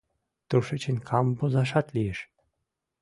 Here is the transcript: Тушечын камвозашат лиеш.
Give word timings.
Тушечын 0.49 0.97
камвозашат 1.09 1.87
лиеш. 1.95 2.19